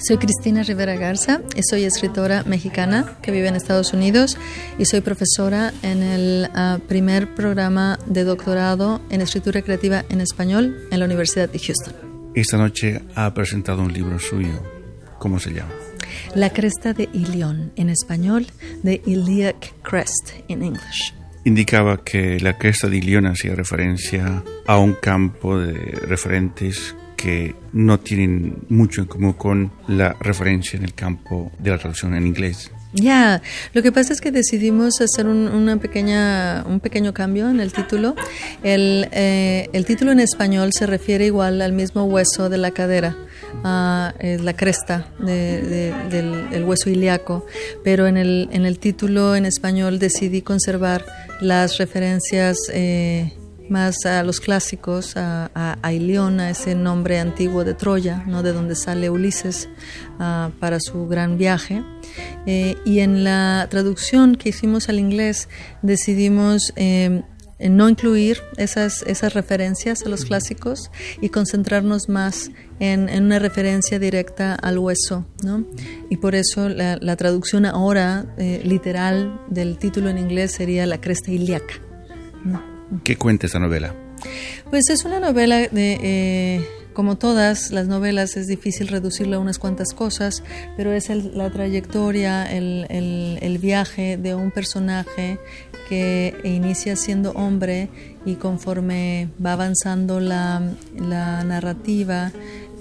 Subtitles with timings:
[0.00, 4.38] Soy Cristina Rivera Garza y soy escritora mexicana que vive en Estados Unidos
[4.78, 10.86] y soy profesora en el uh, primer programa de doctorado en escritura creativa en español
[10.92, 11.94] en la Universidad de Houston.
[12.34, 14.62] Esta noche ha presentado un libro suyo.
[15.18, 15.72] ¿Cómo se llama?
[16.34, 18.46] La cresta de Ilión en español,
[18.84, 24.92] de Iliac Crest en English indicaba que la cresta de Ilión hacía referencia a un
[24.92, 31.50] campo de referentes que no tienen mucho en común con la referencia en el campo
[31.58, 32.70] de la traducción en inglés.
[32.94, 33.42] Ya,
[33.74, 37.72] lo que pasa es que decidimos hacer un, una pequeña, un pequeño cambio en el
[37.72, 38.14] título.
[38.62, 43.16] El, eh, el título en español se refiere igual al mismo hueso de la cadera,
[43.62, 47.44] a eh, la cresta de, de, del el hueso ilíaco,
[47.84, 51.04] pero en el, en el título en español decidí conservar
[51.40, 53.32] las referencias eh,
[53.70, 58.42] más a los clásicos, a, a, a, Ilión, a ese nombre antiguo de Troya, ¿no?
[58.42, 59.68] de donde sale Ulises
[60.18, 61.82] uh, para su gran viaje.
[62.46, 65.48] Eh, y en la traducción que hicimos al inglés
[65.82, 67.22] decidimos eh,
[67.58, 73.98] no incluir esas, esas referencias a los clásicos y concentrarnos más en, en una referencia
[73.98, 75.26] directa al hueso.
[75.42, 75.66] ¿no?
[76.08, 81.00] Y por eso la, la traducción ahora eh, literal del título en inglés sería La
[81.00, 81.87] cresta ilíaca.
[83.04, 83.94] ¿Qué cuenta esta novela?
[84.70, 85.98] Pues es una novela de...
[86.02, 90.42] Eh, como todas las novelas es difícil reducirlo a unas cuantas cosas,
[90.76, 95.38] pero es el, la trayectoria, el, el, el, viaje de un personaje
[95.88, 97.88] que inicia siendo hombre
[98.26, 100.60] y conforme va avanzando la,
[100.96, 102.32] la narrativa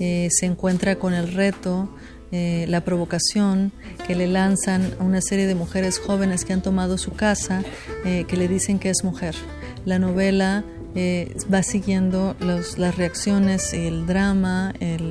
[0.00, 1.88] eh, se encuentra con el reto
[2.32, 3.72] eh, la provocación
[4.06, 7.62] que le lanzan a una serie de mujeres jóvenes que han tomado su casa,
[8.04, 9.34] eh, que le dicen que es mujer.
[9.86, 10.64] La novela
[10.96, 15.06] eh, va siguiendo los, las reacciones, el drama, el,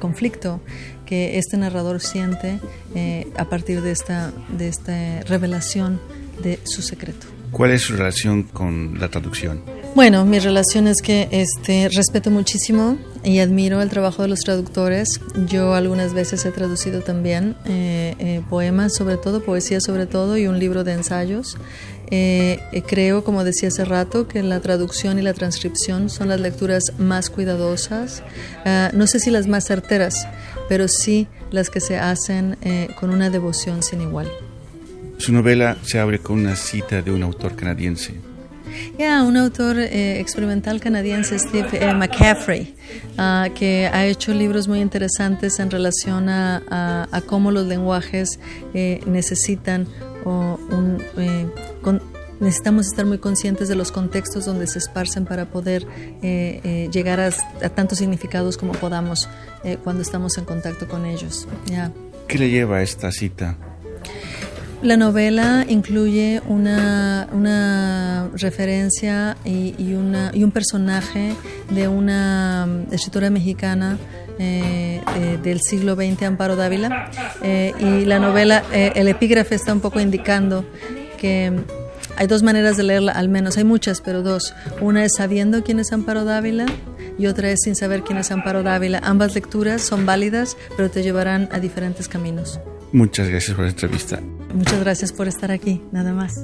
[0.00, 0.60] conflicto
[1.06, 2.58] que este narrador siente
[2.94, 5.98] eh, a partir de esta, de esta revelación
[6.42, 7.26] de su secreto.
[7.52, 9.62] ¿Cuál es su relación con la traducción?
[9.94, 15.20] Bueno, mi relación es que este, respeto muchísimo y admiro el trabajo de los traductores.
[15.46, 20.48] Yo algunas veces he traducido también eh, eh, poemas, sobre todo, poesía sobre todo, y
[20.48, 21.56] un libro de ensayos.
[22.10, 26.84] Eh, creo, como decía hace rato, que la traducción y la transcripción son las lecturas
[26.98, 28.22] más cuidadosas,
[28.66, 30.26] uh, no sé si las más certeras,
[30.68, 34.28] pero sí las que se hacen eh, con una devoción sin igual.
[35.18, 38.33] Su novela se abre con una cita de un autor canadiense.
[38.98, 42.74] Yeah, un autor eh, experimental canadiense, Steve eh, McCaffrey,
[43.18, 48.38] uh, que ha hecho libros muy interesantes en relación a, cómo los lenguajes
[48.74, 49.86] eh, necesitan
[50.24, 50.58] o
[51.16, 51.46] eh,
[52.40, 55.86] necesitamos estar muy conscientes de los contextos donde se esparcen para poder
[56.22, 57.30] eh, llegar a,
[57.70, 59.28] tantos significados como podamos
[59.82, 61.48] cuando estamos en contacto con ellos.
[61.66, 61.90] Yeah.
[62.28, 63.56] ¿Qué le lleva esta cita?
[64.82, 71.34] La novela incluye una, una referencia y, y, una, y, un personaje
[71.70, 73.98] de una escritora mexicana
[74.38, 77.10] eh, eh, del siglo XX, Amparo Dávila,
[77.42, 80.64] eh, y la novela, eh, el epígrafe está un poco indicando
[81.18, 81.52] que
[82.16, 84.54] hay dos maneras de leerla, al menos, hay muchas, pero dos.
[84.80, 86.66] Una es sabiendo quién es Amparo Dávila
[87.18, 89.00] y otra es sin saber quién es Amparo Dávila.
[89.02, 92.60] Ambas lecturas son válidas, pero te llevarán a diferentes caminos.
[92.94, 94.20] Muchas gracias por la entrevista.
[94.54, 96.40] Muchas gracias por estar aquí, nada más.